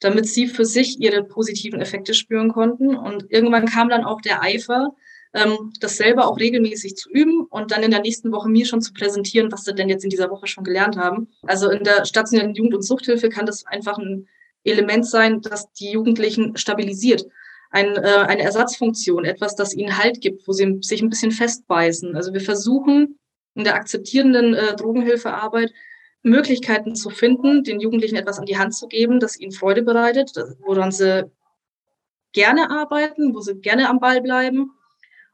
damit 0.00 0.26
sie 0.26 0.46
für 0.46 0.64
sich 0.64 0.98
ihre 0.98 1.24
positiven 1.24 1.82
Effekte 1.82 2.14
spüren 2.14 2.48
konnten. 2.48 2.96
Und 2.96 3.26
irgendwann 3.28 3.66
kam 3.66 3.90
dann 3.90 4.02
auch 4.02 4.22
der 4.22 4.42
Eifer, 4.42 4.96
ähm, 5.34 5.72
das 5.80 5.96
selber 5.96 6.26
auch 6.26 6.38
regelmäßig 6.38 6.96
zu 6.96 7.10
üben 7.10 7.46
und 7.46 7.70
dann 7.70 7.82
in 7.82 7.90
der 7.90 8.02
nächsten 8.02 8.32
Woche 8.32 8.48
mir 8.48 8.66
schon 8.66 8.82
zu 8.82 8.92
präsentieren, 8.92 9.50
was 9.50 9.64
sie 9.64 9.74
denn 9.74 9.88
jetzt 9.88 10.04
in 10.04 10.10
dieser 10.10 10.30
Woche 10.30 10.46
schon 10.46 10.64
gelernt 10.64 10.96
haben. 10.96 11.28
Also 11.42 11.70
in 11.70 11.84
der 11.84 12.04
stationären 12.04 12.54
Jugend- 12.54 12.74
und 12.74 12.82
Suchthilfe 12.82 13.28
kann 13.28 13.46
das 13.46 13.66
einfach 13.66 13.98
ein 13.98 14.28
Element 14.64 15.06
sein, 15.06 15.40
das 15.40 15.72
die 15.72 15.90
Jugendlichen 15.90 16.56
stabilisiert. 16.56 17.26
Ein, 17.70 17.96
äh, 17.96 18.24
eine 18.28 18.42
Ersatzfunktion, 18.42 19.24
etwas, 19.24 19.56
das 19.56 19.74
ihnen 19.74 19.96
Halt 19.96 20.20
gibt, 20.20 20.46
wo 20.46 20.52
sie 20.52 20.78
sich 20.82 21.00
ein 21.00 21.08
bisschen 21.08 21.32
festbeißen. 21.32 22.14
Also 22.14 22.34
wir 22.34 22.42
versuchen 22.42 23.18
in 23.54 23.64
der 23.64 23.74
akzeptierenden 23.74 24.54
äh, 24.54 24.76
Drogenhilfearbeit 24.76 25.72
Möglichkeiten 26.22 26.94
zu 26.94 27.10
finden, 27.10 27.64
den 27.64 27.80
Jugendlichen 27.80 28.16
etwas 28.16 28.38
an 28.38 28.44
die 28.46 28.58
Hand 28.58 28.74
zu 28.74 28.86
geben, 28.86 29.18
das 29.18 29.40
ihnen 29.40 29.52
Freude 29.52 29.82
bereitet, 29.82 30.32
woran 30.60 30.92
sie 30.92 31.30
gerne 32.32 32.70
arbeiten, 32.70 33.34
wo 33.34 33.40
sie 33.40 33.54
gerne 33.54 33.88
am 33.88 33.98
Ball 33.98 34.20
bleiben 34.20 34.70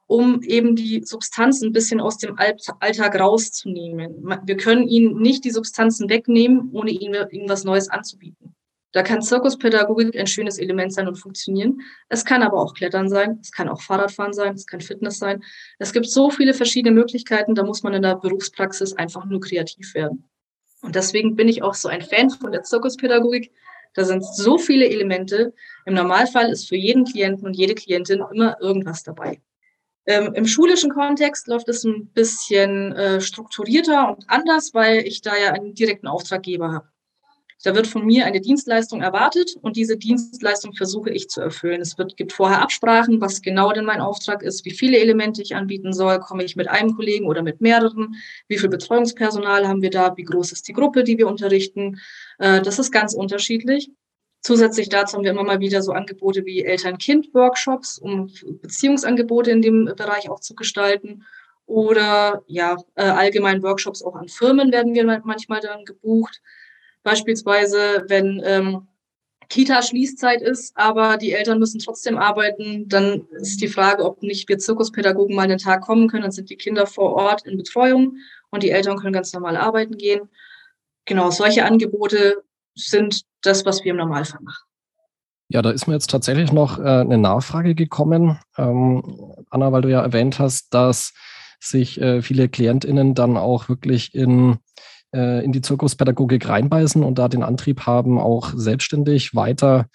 um 0.08 0.42
eben 0.42 0.74
die 0.74 1.02
Substanz 1.04 1.62
ein 1.62 1.72
bisschen 1.72 2.00
aus 2.00 2.16
dem 2.16 2.36
Alltag 2.38 3.20
rauszunehmen. 3.20 4.26
Wir 4.44 4.56
können 4.56 4.88
ihnen 4.88 5.20
nicht 5.20 5.44
die 5.44 5.50
Substanzen 5.50 6.08
wegnehmen, 6.08 6.70
ohne 6.72 6.90
ihnen 6.90 7.14
irgendwas 7.14 7.64
Neues 7.64 7.88
anzubieten. 7.88 8.54
Da 8.92 9.02
kann 9.02 9.20
Zirkuspädagogik 9.20 10.18
ein 10.18 10.26
schönes 10.26 10.58
Element 10.58 10.94
sein 10.94 11.08
und 11.08 11.16
funktionieren. 11.16 11.82
Es 12.08 12.24
kann 12.24 12.42
aber 12.42 12.58
auch 12.58 12.72
Klettern 12.72 13.10
sein, 13.10 13.38
es 13.42 13.52
kann 13.52 13.68
auch 13.68 13.82
Fahrradfahren 13.82 14.32
sein, 14.32 14.54
es 14.54 14.66
kann 14.66 14.80
Fitness 14.80 15.18
sein. 15.18 15.44
Es 15.78 15.92
gibt 15.92 16.06
so 16.06 16.30
viele 16.30 16.54
verschiedene 16.54 16.94
Möglichkeiten, 16.94 17.54
da 17.54 17.62
muss 17.62 17.82
man 17.82 17.92
in 17.92 18.00
der 18.00 18.16
Berufspraxis 18.16 18.94
einfach 18.94 19.26
nur 19.26 19.40
kreativ 19.40 19.94
werden. 19.94 20.24
Und 20.80 20.94
deswegen 20.94 21.36
bin 21.36 21.48
ich 21.48 21.62
auch 21.62 21.74
so 21.74 21.88
ein 21.88 22.00
Fan 22.00 22.30
von 22.30 22.50
der 22.50 22.62
Zirkuspädagogik. 22.62 23.52
Da 23.92 24.04
sind 24.04 24.24
so 24.24 24.56
viele 24.56 24.88
Elemente. 24.88 25.52
Im 25.84 25.92
Normalfall 25.92 26.50
ist 26.50 26.66
für 26.66 26.76
jeden 26.76 27.04
Klienten 27.04 27.46
und 27.46 27.54
jede 27.54 27.74
Klientin 27.74 28.24
immer 28.32 28.56
irgendwas 28.60 29.02
dabei. 29.02 29.42
Ähm, 30.08 30.32
Im 30.32 30.46
schulischen 30.46 30.90
Kontext 30.90 31.48
läuft 31.48 31.68
es 31.68 31.84
ein 31.84 32.06
bisschen 32.06 32.92
äh, 32.92 33.20
strukturierter 33.20 34.16
und 34.16 34.24
anders, 34.26 34.72
weil 34.72 35.06
ich 35.06 35.20
da 35.20 35.36
ja 35.36 35.52
einen 35.52 35.74
direkten 35.74 36.06
Auftraggeber 36.06 36.72
habe. 36.72 36.88
Da 37.62 37.74
wird 37.74 37.86
von 37.86 38.06
mir 38.06 38.24
eine 38.24 38.40
Dienstleistung 38.40 39.02
erwartet 39.02 39.54
und 39.60 39.76
diese 39.76 39.98
Dienstleistung 39.98 40.72
versuche 40.72 41.10
ich 41.10 41.28
zu 41.28 41.42
erfüllen. 41.42 41.82
Es 41.82 41.98
wird, 41.98 42.16
gibt 42.16 42.32
vorher 42.32 42.62
Absprachen, 42.62 43.20
was 43.20 43.42
genau 43.42 43.70
denn 43.72 43.84
mein 43.84 44.00
Auftrag 44.00 44.42
ist, 44.42 44.64
wie 44.64 44.70
viele 44.70 44.98
Elemente 44.98 45.42
ich 45.42 45.54
anbieten 45.54 45.92
soll. 45.92 46.20
Komme 46.20 46.42
ich 46.42 46.56
mit 46.56 46.68
einem 46.68 46.94
Kollegen 46.96 47.26
oder 47.26 47.42
mit 47.42 47.60
mehreren? 47.60 48.14
Wie 48.46 48.56
viel 48.56 48.70
Betreuungspersonal 48.70 49.68
haben 49.68 49.82
wir 49.82 49.90
da? 49.90 50.16
Wie 50.16 50.24
groß 50.24 50.52
ist 50.52 50.68
die 50.68 50.72
Gruppe, 50.72 51.04
die 51.04 51.18
wir 51.18 51.28
unterrichten? 51.28 52.00
Äh, 52.38 52.62
das 52.62 52.78
ist 52.78 52.92
ganz 52.92 53.12
unterschiedlich. 53.12 53.90
Zusätzlich 54.49 54.88
dazu 54.88 55.14
haben 55.14 55.25
wir 55.25 55.33
immer 55.33 55.45
mal 55.45 55.61
wieder 55.61 55.83
so 55.83 55.93
Angebote 55.93 56.47
wie 56.47 56.64
Eltern-Kind-Workshops, 56.64 57.99
um 57.99 58.33
Beziehungsangebote 58.62 59.50
in 59.50 59.61
dem 59.61 59.85
Bereich 59.95 60.31
auch 60.31 60.40
zu 60.40 60.55
gestalten. 60.55 61.26
Oder 61.67 62.45
ja, 62.47 62.78
äh, 62.95 63.02
allgemein 63.02 63.62
Workshops 63.62 64.02
auch 64.02 64.14
an 64.14 64.28
Firmen 64.28 64.73
werden 64.73 64.95
wir 64.95 65.05
manchmal 65.05 65.61
dann 65.61 65.85
gebucht. 65.85 66.40
Beispielsweise, 67.02 68.07
wenn 68.09 68.40
ähm, 68.43 68.88
Kita-Schließzeit 69.50 70.40
ist, 70.40 70.75
aber 70.78 71.19
die 71.19 71.33
Eltern 71.35 71.59
müssen 71.59 71.78
trotzdem 71.78 72.17
arbeiten, 72.17 72.88
dann 72.88 73.28
ist 73.33 73.61
die 73.61 73.69
Frage, 73.69 74.02
ob 74.02 74.23
nicht 74.23 74.49
wir 74.49 74.57
Zirkuspädagogen 74.57 75.37
mal 75.37 75.43
einen 75.43 75.59
Tag 75.59 75.83
kommen 75.83 76.09
können. 76.09 76.23
Dann 76.23 76.33
sind 76.33 76.49
die 76.49 76.57
Kinder 76.57 76.87
vor 76.87 77.12
Ort 77.12 77.47
in 77.47 77.59
Betreuung 77.59 78.17
und 78.49 78.62
die 78.62 78.71
Eltern 78.71 78.97
können 78.97 79.12
ganz 79.12 79.31
normal 79.35 79.59
arbeiten 79.59 79.99
gehen. 79.99 80.31
Genau, 81.05 81.31
solche 81.31 81.67
Angebote 81.67 82.45
sind 82.78 83.23
das, 83.42 83.64
was 83.64 83.85
wir 83.85 83.92
im 83.92 83.99
Normalfall 83.99 84.40
machen. 84.42 84.64
Ja, 85.50 85.62
da 85.62 85.70
ist 85.70 85.87
mir 85.87 85.94
jetzt 85.94 86.11
tatsächlich 86.11 86.52
noch 86.52 86.78
äh, 86.78 86.82
eine 86.82 87.16
Nachfrage 87.16 87.75
gekommen, 87.75 88.38
ähm, 88.58 89.02
Anna, 89.49 89.73
weil 89.73 89.82
du 89.82 89.90
ja 89.90 90.02
erwähnt 90.02 90.38
hast, 90.38 90.75
dass 90.75 91.14
sich 91.58 92.00
äh, 92.00 92.20
viele 92.20 92.49
KlientInnen 92.49 93.14
dann 93.14 93.37
auch 93.38 93.68
wirklich 93.68 94.14
in, 94.14 94.58
äh, 95.14 95.42
in 95.42 95.52
die 95.52 95.62
Zirkuspädagogik 95.62 96.49
reinbeißen 96.49 97.02
und 97.02 97.18
da 97.18 97.28
den 97.28 97.42
Antrieb 97.42 97.87
haben, 97.87 98.18
auch 98.18 98.52
selbstständig 98.54 99.35
weiter 99.35 99.87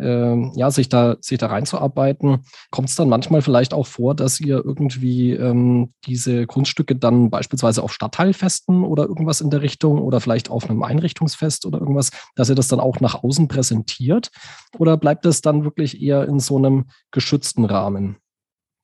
ähm, 0.00 0.52
ja, 0.54 0.70
sich 0.70 0.88
da, 0.88 1.16
sich 1.20 1.38
da 1.38 1.46
reinzuarbeiten. 1.46 2.44
Kommt 2.70 2.88
es 2.88 2.94
dann 2.94 3.08
manchmal 3.08 3.42
vielleicht 3.42 3.74
auch 3.74 3.86
vor, 3.86 4.14
dass 4.14 4.40
ihr 4.40 4.62
irgendwie 4.64 5.32
ähm, 5.32 5.92
diese 6.06 6.46
Kunststücke 6.46 6.96
dann 6.96 7.30
beispielsweise 7.30 7.82
auf 7.82 7.92
Stadtteilfesten 7.92 8.84
oder 8.84 9.04
irgendwas 9.04 9.40
in 9.40 9.50
der 9.50 9.62
Richtung 9.62 10.00
oder 10.00 10.20
vielleicht 10.20 10.50
auf 10.50 10.68
einem 10.68 10.82
Einrichtungsfest 10.82 11.66
oder 11.66 11.80
irgendwas, 11.80 12.10
dass 12.34 12.48
ihr 12.48 12.54
das 12.54 12.68
dann 12.68 12.80
auch 12.80 13.00
nach 13.00 13.22
außen 13.22 13.48
präsentiert? 13.48 14.30
Oder 14.78 14.96
bleibt 14.96 15.26
es 15.26 15.40
dann 15.40 15.64
wirklich 15.64 16.00
eher 16.00 16.26
in 16.26 16.40
so 16.40 16.56
einem 16.56 16.86
geschützten 17.10 17.64
Rahmen? 17.64 18.16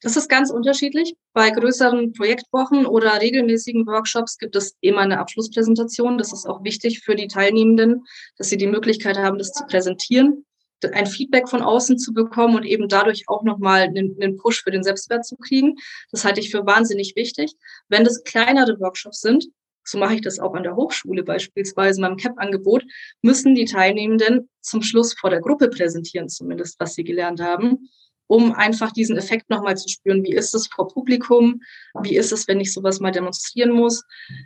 Das 0.02 0.16
ist 0.16 0.28
ganz 0.28 0.50
unterschiedlich. 0.50 1.16
Bei 1.32 1.50
größeren 1.50 2.12
Projektwochen 2.12 2.86
oder 2.86 3.20
regelmäßigen 3.20 3.86
Workshops 3.86 4.36
gibt 4.36 4.54
es 4.54 4.76
immer 4.80 5.00
eine 5.00 5.18
Abschlusspräsentation. 5.18 6.18
Das 6.18 6.32
ist 6.32 6.46
auch 6.46 6.62
wichtig 6.64 7.00
für 7.00 7.14
die 7.14 7.28
Teilnehmenden, 7.28 8.04
dass 8.36 8.50
sie 8.50 8.58
die 8.58 8.66
Möglichkeit 8.66 9.16
haben, 9.16 9.38
das 9.38 9.52
zu 9.52 9.64
präsentieren 9.64 10.44
ein 10.92 11.06
Feedback 11.06 11.48
von 11.48 11.62
außen 11.62 11.98
zu 11.98 12.12
bekommen 12.12 12.56
und 12.56 12.64
eben 12.64 12.88
dadurch 12.88 13.24
auch 13.28 13.42
nochmal 13.42 13.82
einen, 13.82 14.16
einen 14.20 14.36
Push 14.36 14.62
für 14.62 14.70
den 14.70 14.82
Selbstwert 14.82 15.24
zu 15.24 15.36
kriegen. 15.36 15.74
Das 16.10 16.24
halte 16.24 16.40
ich 16.40 16.50
für 16.50 16.66
wahnsinnig 16.66 17.14
wichtig. 17.16 17.52
Wenn 17.88 18.04
das 18.04 18.22
kleinere 18.24 18.78
Workshops 18.80 19.20
sind, 19.20 19.46
so 19.84 19.98
mache 19.98 20.14
ich 20.14 20.20
das 20.20 20.38
auch 20.38 20.54
an 20.54 20.64
der 20.64 20.76
Hochschule 20.76 21.22
beispielsweise, 21.22 22.00
beim 22.00 22.16
CAP-Angebot, 22.16 22.84
müssen 23.22 23.54
die 23.54 23.66
Teilnehmenden 23.66 24.48
zum 24.60 24.82
Schluss 24.82 25.14
vor 25.14 25.30
der 25.30 25.40
Gruppe 25.40 25.68
präsentieren, 25.68 26.28
zumindest 26.28 26.78
was 26.80 26.94
sie 26.94 27.04
gelernt 27.04 27.40
haben, 27.40 27.88
um 28.26 28.52
einfach 28.52 28.90
diesen 28.90 29.16
Effekt 29.16 29.48
nochmal 29.48 29.76
zu 29.76 29.88
spüren. 29.88 30.24
Wie 30.24 30.34
ist 30.34 30.54
es 30.54 30.66
vor 30.66 30.88
Publikum? 30.88 31.62
Wie 32.02 32.16
ist 32.16 32.32
es, 32.32 32.48
wenn 32.48 32.60
ich 32.60 32.72
sowas 32.72 32.98
mal 32.98 33.12
demonstrieren 33.12 33.70
muss? 33.70 34.02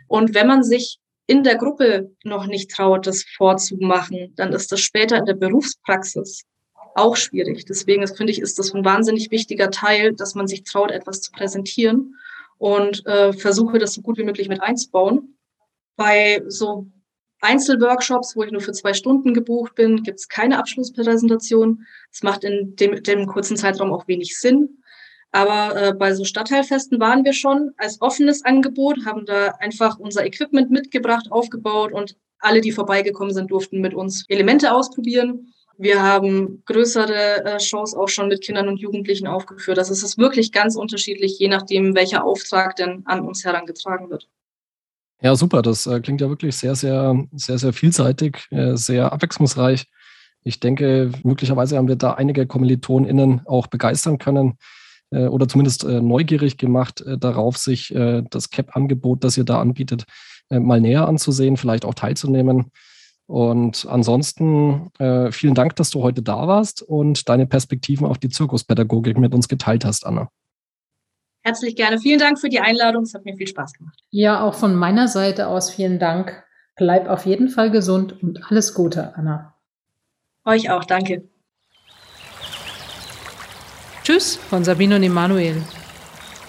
Und 0.07 0.35
wenn 0.35 0.47
man 0.47 0.63
sich 0.63 0.99
in 1.27 1.43
der 1.43 1.55
Gruppe 1.55 2.11
noch 2.23 2.47
nicht 2.47 2.71
traut, 2.71 3.07
das 3.07 3.23
vorzumachen, 3.23 4.33
dann 4.35 4.53
ist 4.53 4.71
das 4.71 4.81
später 4.81 5.17
in 5.17 5.25
der 5.25 5.35
Berufspraxis 5.35 6.43
auch 6.95 7.15
schwierig. 7.15 7.65
Deswegen 7.65 8.05
finde 8.07 8.31
ich, 8.31 8.41
ist 8.41 8.59
das 8.59 8.73
ein 8.73 8.83
wahnsinnig 8.83 9.31
wichtiger 9.31 9.71
Teil, 9.71 10.13
dass 10.13 10.35
man 10.35 10.47
sich 10.47 10.63
traut, 10.63 10.91
etwas 10.91 11.21
zu 11.21 11.31
präsentieren 11.31 12.15
und 12.57 13.05
äh, 13.05 13.33
versuche, 13.33 13.79
das 13.79 13.93
so 13.93 14.01
gut 14.01 14.17
wie 14.17 14.23
möglich 14.23 14.49
mit 14.49 14.61
einzubauen. 14.61 15.37
Bei 15.95 16.43
so 16.47 16.87
Einzelworkshops, 17.41 18.35
wo 18.35 18.43
ich 18.43 18.51
nur 18.51 18.61
für 18.61 18.71
zwei 18.71 18.93
Stunden 18.93 19.33
gebucht 19.33 19.75
bin, 19.75 20.03
gibt 20.03 20.19
es 20.19 20.27
keine 20.27 20.59
Abschlusspräsentation. 20.59 21.85
Das 22.11 22.23
macht 22.23 22.43
in 22.43 22.75
dem, 22.75 23.01
dem 23.01 23.25
kurzen 23.25 23.57
Zeitraum 23.57 23.91
auch 23.91 24.07
wenig 24.07 24.37
Sinn. 24.37 24.80
Aber 25.31 25.75
äh, 25.75 25.93
bei 25.93 26.13
so 26.13 26.25
Stadtteilfesten 26.25 26.99
waren 26.99 27.23
wir 27.23 27.33
schon 27.33 27.71
als 27.77 28.01
offenes 28.01 28.43
Angebot, 28.43 29.05
haben 29.05 29.25
da 29.25 29.53
einfach 29.59 29.97
unser 29.97 30.25
Equipment 30.25 30.69
mitgebracht, 30.71 31.31
aufgebaut 31.31 31.93
und 31.93 32.17
alle, 32.39 32.59
die 32.59 32.71
vorbeigekommen 32.71 33.33
sind, 33.33 33.51
durften 33.51 33.79
mit 33.79 33.93
uns 33.93 34.25
Elemente 34.27 34.73
ausprobieren. 34.73 35.53
Wir 35.77 36.03
haben 36.03 36.61
größere 36.65 37.45
äh, 37.45 37.59
Shows 37.59 37.95
auch 37.95 38.09
schon 38.09 38.27
mit 38.27 38.41
Kindern 38.41 38.67
und 38.67 38.79
Jugendlichen 38.79 39.25
aufgeführt. 39.25 39.77
Das 39.77 39.89
ist 39.89 40.17
wirklich 40.17 40.51
ganz 40.51 40.75
unterschiedlich, 40.75 41.39
je 41.39 41.47
nachdem, 41.47 41.95
welcher 41.95 42.25
Auftrag 42.25 42.75
denn 42.75 43.03
an 43.05 43.21
uns 43.21 43.45
herangetragen 43.45 44.09
wird. 44.09 44.27
Ja, 45.21 45.35
super. 45.35 45.61
Das 45.61 45.87
äh, 45.87 45.99
klingt 46.01 46.19
ja 46.19 46.29
wirklich 46.29 46.55
sehr, 46.57 46.75
sehr, 46.75 47.15
sehr, 47.31 47.57
sehr 47.57 47.73
vielseitig, 47.73 48.47
äh, 48.49 48.75
sehr 48.75 49.13
abwechslungsreich. 49.13 49.85
Ich 50.43 50.59
denke, 50.59 51.11
möglicherweise 51.23 51.77
haben 51.77 51.87
wir 51.87 51.95
da 51.95 52.13
einige 52.13 52.47
KommilitonInnen 52.47 53.43
auch 53.45 53.67
begeistern 53.67 54.17
können 54.17 54.57
äh, 55.11 55.27
oder 55.27 55.47
zumindest 55.47 55.83
äh, 55.83 56.01
neugierig 56.01 56.57
gemacht 56.57 57.01
äh, 57.01 57.17
darauf, 57.17 57.57
sich 57.57 57.93
äh, 57.93 58.23
das 58.29 58.49
CAP-Angebot, 58.49 59.23
das 59.23 59.37
ihr 59.37 59.43
da 59.43 59.59
anbietet, 59.59 60.05
mal 60.49 60.81
näher 60.81 61.07
anzusehen, 61.07 61.55
vielleicht 61.55 61.85
auch 61.85 61.93
teilzunehmen. 61.93 62.71
Und 63.25 63.87
ansonsten 63.89 64.89
vielen 65.31 65.53
Dank, 65.53 65.77
dass 65.77 65.91
du 65.91 66.03
heute 66.03 66.21
da 66.21 66.45
warst 66.45 66.81
und 66.81 67.29
deine 67.29 67.47
Perspektiven 67.47 68.05
auf 68.05 68.17
die 68.17 68.27
Zirkuspädagogik 68.27 69.17
mit 69.17 69.33
uns 69.33 69.47
geteilt 69.47 69.85
hast, 69.85 70.05
Anna. 70.05 70.27
Herzlich 71.43 71.77
gerne. 71.77 71.99
Vielen 71.99 72.19
Dank 72.19 72.37
für 72.37 72.49
die 72.49 72.59
Einladung. 72.59 73.03
Es 73.03 73.13
hat 73.13 73.23
mir 73.23 73.37
viel 73.37 73.47
Spaß 73.47 73.71
gemacht. 73.71 73.97
Ja, 74.09 74.43
auch 74.43 74.55
von 74.55 74.75
meiner 74.75 75.07
Seite 75.07 75.47
aus 75.47 75.71
vielen 75.71 75.99
Dank. 75.99 76.43
Bleib 76.75 77.07
auf 77.07 77.25
jeden 77.25 77.47
Fall 77.47 77.71
gesund 77.71 78.21
und 78.21 78.51
alles 78.51 78.73
Gute, 78.73 79.15
Anna. 79.15 79.55
Euch 80.43 80.69
auch. 80.69 80.83
Danke. 80.83 81.30
Tschüss 84.11 84.35
von 84.35 84.65
Sabine 84.65 84.97
und 84.97 85.03
Emanuel. 85.03 85.61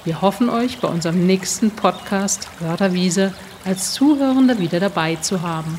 Wir 0.04 0.20
hoffen 0.20 0.50
euch 0.50 0.80
bei 0.80 0.88
unserem 0.88 1.28
nächsten 1.28 1.70
Podcast 1.70 2.48
Wörterwiese 2.58 3.32
als 3.64 3.92
Zuhörende 3.92 4.58
wieder 4.58 4.80
dabei 4.80 5.14
zu 5.14 5.42
haben. 5.42 5.78